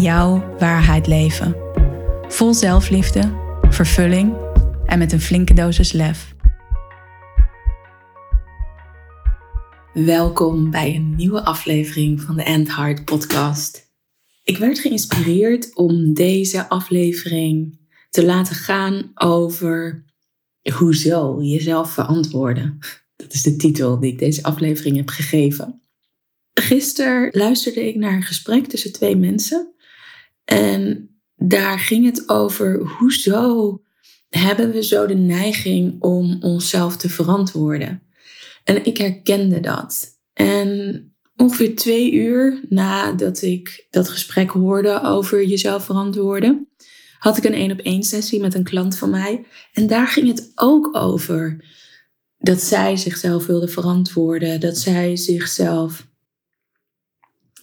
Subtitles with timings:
[0.00, 1.56] jouw waarheid leven.
[2.28, 3.32] Vol zelfliefde,
[3.70, 4.34] vervulling
[4.86, 6.34] en met een flinke dosis lef.
[9.92, 13.92] Welkom bij een nieuwe aflevering van de End Heart podcast.
[14.42, 17.78] Ik werd geïnspireerd om deze aflevering
[18.10, 20.04] te laten gaan over
[20.72, 22.78] hoezo jezelf verantwoorden.
[23.16, 25.82] Dat is de titel die ik deze aflevering heb gegeven.
[26.54, 29.73] Gisteren luisterde ik naar een gesprek tussen twee mensen
[30.44, 33.78] en daar ging het over hoezo
[34.28, 38.02] hebben we zo de neiging om onszelf te verantwoorden.
[38.64, 40.18] En ik herkende dat.
[40.32, 46.68] En ongeveer twee uur nadat ik dat gesprek hoorde over jezelf verantwoorden,
[47.18, 49.44] had ik een één op één sessie met een klant van mij.
[49.72, 51.64] En daar ging het ook over
[52.38, 56.06] dat zij zichzelf wilde verantwoorden, dat zij zichzelf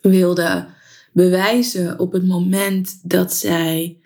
[0.00, 0.66] wilde
[1.12, 4.00] bewijzen op het moment dat zij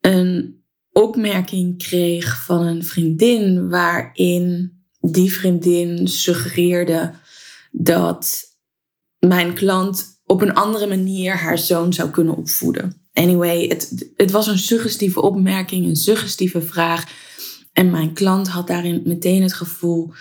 [0.00, 7.12] een opmerking kreeg van een vriendin waarin die vriendin suggereerde
[7.70, 8.44] dat
[9.18, 13.00] mijn klant op een andere manier haar zoon zou kunnen opvoeden.
[13.12, 17.04] Anyway, het, het was een suggestieve opmerking, een suggestieve vraag.
[17.72, 20.12] En mijn klant had daarin meteen het gevoel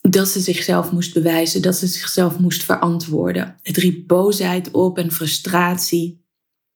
[0.00, 3.58] dat ze zichzelf moest bewijzen, dat ze zichzelf moest verantwoorden.
[3.62, 6.24] Het riep boosheid op en frustratie.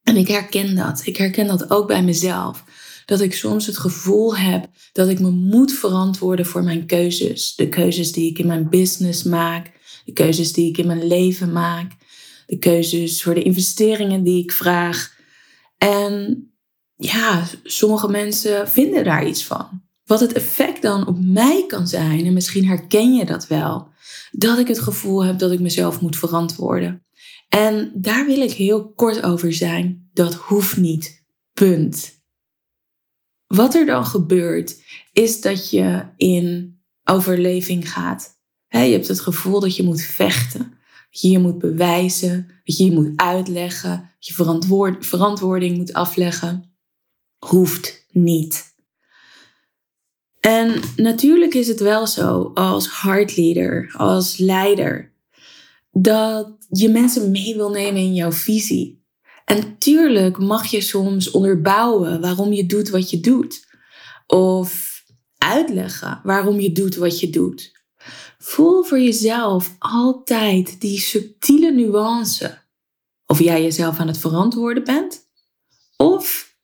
[0.02, 1.02] En ik herken dat.
[1.04, 2.64] Ik herken dat ook bij mezelf.
[3.06, 7.54] Dat ik soms het gevoel heb dat ik me moet verantwoorden voor mijn keuzes.
[7.54, 9.72] De keuzes die ik in mijn business maak,
[10.04, 11.92] de keuzes die ik in mijn leven maak,
[12.46, 15.14] de keuzes voor de investeringen die ik vraag.
[15.78, 16.46] En
[16.94, 19.83] ja, sommige mensen vinden daar iets van.
[20.04, 23.88] Wat het effect dan op mij kan zijn, en misschien herken je dat wel,
[24.30, 27.06] dat ik het gevoel heb dat ik mezelf moet verantwoorden.
[27.48, 30.10] En daar wil ik heel kort over zijn.
[30.12, 31.24] Dat hoeft niet.
[31.52, 32.22] Punt.
[33.46, 34.82] Wat er dan gebeurt,
[35.12, 38.38] is dat je in overleving gaat.
[38.68, 40.78] je hebt het gevoel dat je moet vechten,
[41.10, 44.34] dat je je moet bewijzen, dat je je moet uitleggen, dat je
[45.00, 46.76] verantwoording moet afleggen.
[47.38, 48.73] Hoeft niet.
[50.44, 55.12] En natuurlijk is het wel zo als heartleader, als leider,
[55.90, 59.04] dat je mensen mee wil nemen in jouw visie.
[59.44, 63.66] En tuurlijk mag je soms onderbouwen waarom je doet wat je doet.
[64.26, 65.02] Of
[65.38, 67.72] uitleggen waarom je doet wat je doet.
[68.38, 72.58] Voel voor jezelf altijd die subtiele nuance.
[73.26, 75.28] Of jij jezelf aan het verantwoorden bent.
[75.96, 76.54] Of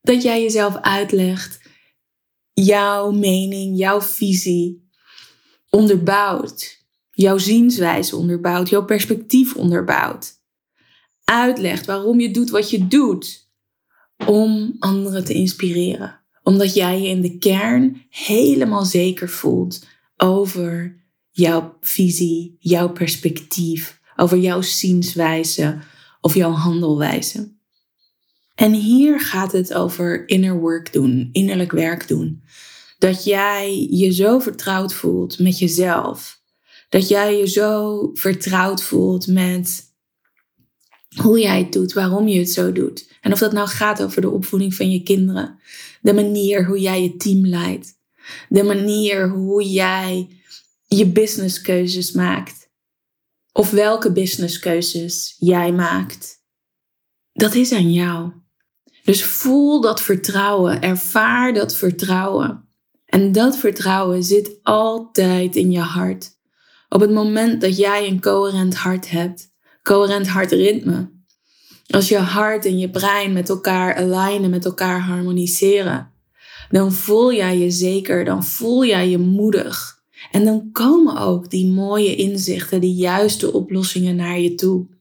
[0.00, 1.57] dat jij jezelf uitlegt
[2.64, 4.88] jouw mening, jouw visie
[5.70, 6.86] onderbouwt.
[7.10, 10.40] Jouw zienswijze onderbouwt, jouw perspectief onderbouwt.
[11.24, 13.46] Uitlegt waarom je doet wat je doet.
[14.26, 16.20] Om anderen te inspireren.
[16.42, 19.86] Omdat jij je in de kern helemaal zeker voelt
[20.16, 25.78] over jouw visie, jouw perspectief, over jouw zienswijze
[26.20, 27.57] of jouw handelwijze.
[28.58, 32.42] En hier gaat het over inner work doen, innerlijk werk doen.
[32.98, 36.42] Dat jij je zo vertrouwd voelt met jezelf.
[36.88, 39.94] Dat jij je zo vertrouwd voelt met
[41.16, 43.12] hoe jij het doet, waarom je het zo doet.
[43.20, 45.58] En of dat nou gaat over de opvoeding van je kinderen,
[46.00, 47.92] de manier hoe jij je team leidt,
[48.48, 50.28] de manier hoe jij
[50.86, 52.70] je businesskeuzes maakt,
[53.52, 56.42] of welke businesskeuzes jij maakt.
[57.32, 58.46] Dat is aan jou.
[59.08, 62.68] Dus voel dat vertrouwen, ervaar dat vertrouwen.
[63.06, 66.30] En dat vertrouwen zit altijd in je hart.
[66.88, 69.48] Op het moment dat jij een coherent hart hebt,
[69.82, 71.10] coherent hartritme.
[71.86, 76.12] Als je hart en je brein met elkaar alignen, met elkaar harmoniseren,
[76.70, 80.02] dan voel jij je zeker, dan voel jij je moedig.
[80.30, 84.97] En dan komen ook die mooie inzichten, die juiste oplossingen naar je toe.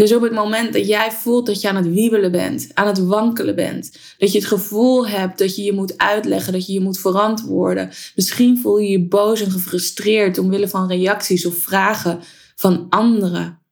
[0.00, 2.98] Dus op het moment dat jij voelt dat je aan het wiebelen bent, aan het
[2.98, 6.80] wankelen bent, dat je het gevoel hebt dat je je moet uitleggen, dat je je
[6.80, 12.20] moet verantwoorden, misschien voel je je boos en gefrustreerd omwille van reacties of vragen
[12.54, 13.62] van anderen,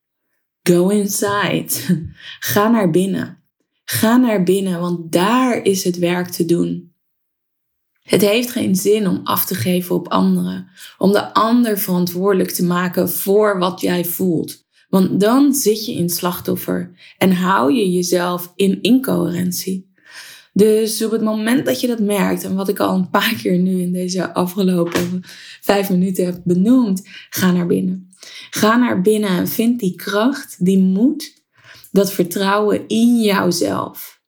[0.62, 1.68] Go inside.
[2.52, 3.42] Ga naar binnen.
[3.84, 6.92] Ga naar binnen, want daar is het werk te doen.
[8.00, 12.64] Het heeft geen zin om af te geven op anderen, om de ander verantwoordelijk te
[12.64, 14.66] maken voor wat jij voelt.
[14.88, 19.88] Want dan zit je in slachtoffer en hou je jezelf in incoherentie.
[20.52, 23.58] Dus op het moment dat je dat merkt, en wat ik al een paar keer
[23.58, 25.20] nu in deze afgelopen
[25.60, 28.10] vijf minuten heb benoemd, ga naar binnen.
[28.50, 31.42] Ga naar binnen en vind die kracht, die moed,
[31.92, 34.20] dat vertrouwen in jouzelf.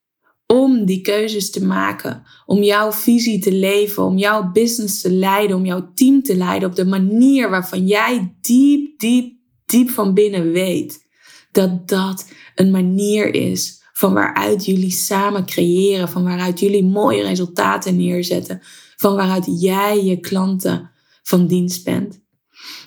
[0.47, 5.57] Om die keuzes te maken, om jouw visie te leven, om jouw business te leiden,
[5.57, 9.40] om jouw team te leiden op de manier waarvan jij diep, diep,
[9.71, 11.07] diep van binnen weet
[11.53, 17.97] dat dat een manier is van waaruit jullie samen creëren, van waaruit jullie mooie resultaten
[17.97, 18.63] neerzetten,
[18.97, 20.91] van waaruit jij je klanten
[21.23, 22.21] van dienst bent.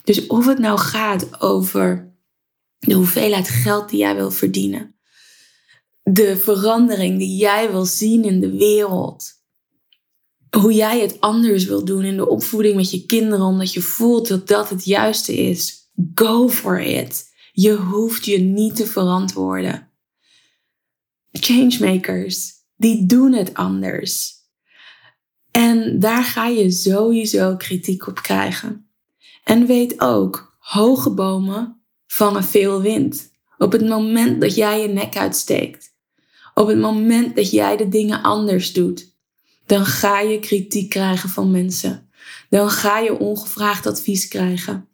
[0.04, 2.14] Dus of het nou gaat over
[2.80, 4.96] de hoeveelheid geld die jij wil verdienen,
[6.04, 9.32] de verandering die jij wil zien in de wereld,
[10.60, 14.28] hoe jij het anders wil doen in de opvoeding met je kinderen, omdat je voelt
[14.28, 15.83] dat dat het juiste is,
[16.14, 17.32] go for it.
[17.52, 19.92] Je hoeft je niet te verantwoorden.
[21.32, 24.34] Changemakers, die doen het anders.
[25.52, 28.90] En daar ga je sowieso kritiek op krijgen.
[29.44, 33.32] En weet ook, hoge bomen vangen veel wind.
[33.58, 35.96] Op het moment dat jij je nek uitsteekt,
[36.54, 39.16] op het moment dat jij de dingen anders doet,
[39.66, 42.10] dan ga je kritiek krijgen van mensen.
[42.50, 44.88] Dan ga je ongevraagd advies krijgen.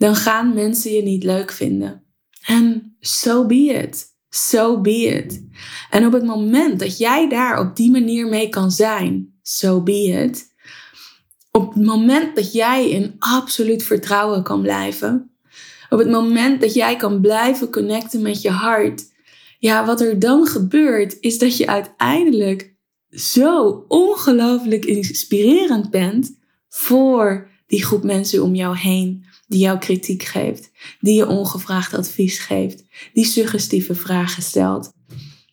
[0.00, 2.04] Dan gaan mensen je niet leuk vinden.
[2.46, 4.06] En so be it.
[4.28, 5.44] So be it.
[5.90, 10.02] En op het moment dat jij daar op die manier mee kan zijn, so be
[10.02, 10.54] it.
[11.50, 15.30] Op het moment dat jij in absoluut vertrouwen kan blijven.
[15.88, 19.12] Op het moment dat jij kan blijven connecten met je hart.
[19.58, 22.74] Ja, wat er dan gebeurt, is dat je uiteindelijk
[23.10, 26.38] zo ongelooflijk inspirerend bent
[26.68, 30.70] voor die groep mensen om jou heen die jou kritiek geeft,
[31.00, 34.92] die je ongevraagd advies geeft, die suggestieve vragen stelt.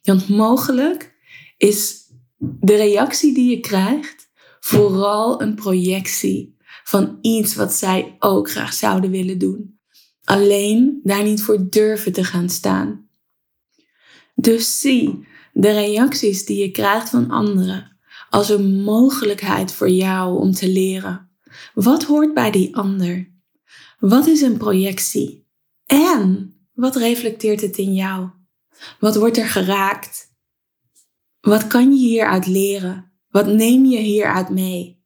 [0.03, 1.15] Want mogelijk
[1.57, 1.95] is
[2.37, 4.29] de reactie die je krijgt
[4.59, 9.79] vooral een projectie van iets wat zij ook graag zouden willen doen.
[10.23, 13.09] Alleen daar niet voor durven te gaan staan.
[14.35, 17.97] Dus zie de reacties die je krijgt van anderen
[18.29, 21.26] als een mogelijkheid voor jou om te leren.
[21.74, 23.31] Wat hoort bij die ander?
[24.00, 25.48] Wat is een projectie?
[25.86, 28.30] En wat reflecteert het in jou?
[29.00, 30.36] Wat wordt er geraakt?
[31.39, 33.12] Wat kan je hieruit leren?
[33.30, 34.98] Wat neem je hieruit mee?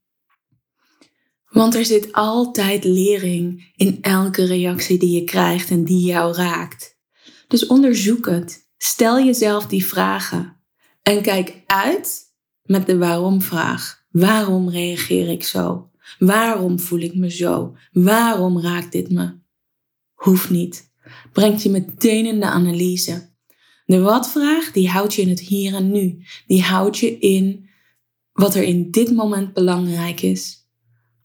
[1.49, 6.99] Want er zit altijd lering in elke reactie die je krijgt en die jou raakt.
[7.47, 8.69] Dus onderzoek het.
[8.77, 10.57] Stel jezelf die vragen.
[11.01, 12.21] En kijk uit
[12.63, 14.05] met de waarom-vraag.
[14.09, 15.90] Waarom reageer ik zo?
[16.25, 17.75] Waarom voel ik me zo?
[17.91, 19.39] Waarom raakt dit me?
[20.13, 20.91] Hoeft niet.
[21.33, 23.29] Brengt je meteen in de analyse.
[23.85, 26.25] De wat-vraag, die houdt je in het hier en nu.
[26.47, 27.69] Die houdt je in
[28.31, 30.69] wat er in dit moment belangrijk is.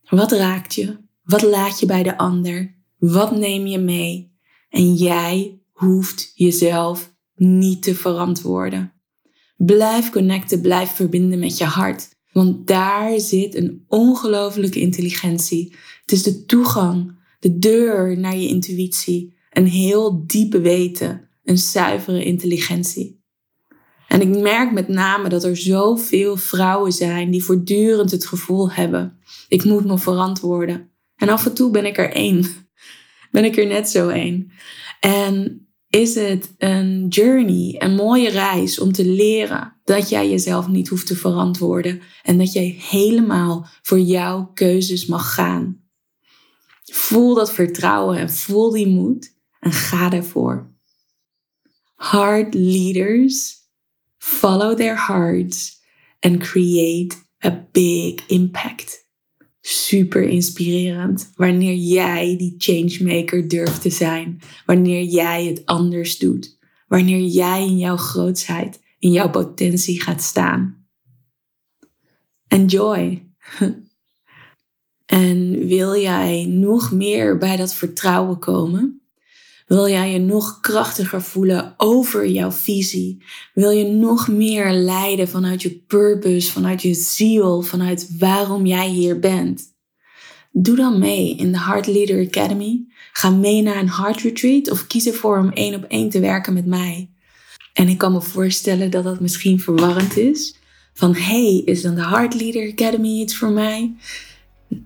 [0.08, 0.98] Wat raakt je?
[1.22, 2.75] Wat laat je bij de ander?
[2.98, 4.32] Wat neem je mee?
[4.69, 8.93] En jij hoeft jezelf niet te verantwoorden.
[9.56, 12.16] Blijf connecten, blijf verbinden met je hart.
[12.36, 15.74] Want daar zit een ongelofelijke intelligentie.
[16.00, 19.36] Het is de toegang, de deur naar je intuïtie.
[19.50, 23.24] Een heel diepe weten, een zuivere intelligentie.
[24.08, 29.19] En ik merk met name dat er zoveel vrouwen zijn die voortdurend het gevoel hebben:
[29.48, 30.90] ik moet me verantwoorden.
[31.16, 32.46] En af en toe ben ik er één.
[33.31, 34.50] Ben ik er net zo één.
[35.00, 35.66] En
[35.96, 41.06] is het een journey, een mooie reis om te leren dat jij jezelf niet hoeft
[41.06, 45.81] te verantwoorden en dat jij helemaal voor jouw keuzes mag gaan.
[46.84, 50.74] Voel dat vertrouwen en voel die moed en ga ervoor.
[51.94, 53.55] Hard leaders
[54.19, 55.81] follow their hearts
[56.20, 59.06] and create a big impact
[59.67, 61.32] super inspirerend.
[61.35, 64.41] Wanneer jij die changemaker durft te zijn.
[64.67, 66.58] Wanneer jij het anders doet.
[66.89, 70.87] Wanneer jij in jouw grootsheid, in jouw potentie gaat staan.
[72.49, 73.27] Enjoy.
[75.06, 79.06] en wil jij nog meer bij dat vertrouwen komen?
[79.67, 83.23] Wil jij je nog krachtiger voelen over jouw visie?
[83.55, 89.19] Wil je nog meer leiden vanuit je purpose, vanuit je ziel, vanuit waarom jij hier
[89.19, 89.75] bent?
[90.53, 92.85] Doe dan mee in de Heart Leader Academy.
[93.13, 96.53] Ga mee naar een Heart Retreat of kies ervoor om één op één te werken
[96.53, 97.11] met mij.
[97.73, 100.56] En ik kan me voorstellen dat dat misschien verwarrend is.
[100.94, 103.94] Van hey, is dan de Heart Leader Academy iets voor mij?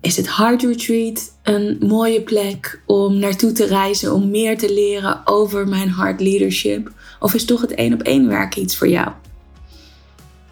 [0.01, 5.21] Is het Heart Retreat een mooie plek om naartoe te reizen, om meer te leren
[5.25, 6.91] over mijn heart leadership?
[7.19, 9.07] Of is toch het één op één werken iets voor jou?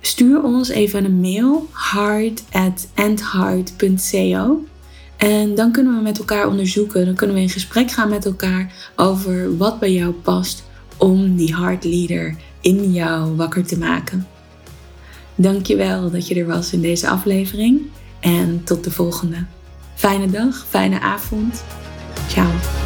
[0.02, 4.64] Stuur ons even een mail, heart@endheart.co.
[5.18, 8.92] En dan kunnen we met elkaar onderzoeken, dan kunnen we in gesprek gaan met elkaar
[8.96, 10.64] over wat bij jou past
[10.98, 14.28] om die heart leader in jou wakker te maken.
[15.36, 17.82] Dankjewel dat je er was in deze aflevering
[18.20, 19.46] en tot de volgende.
[19.96, 21.64] Fijne dag, fijne avond.
[22.30, 22.79] Ciao.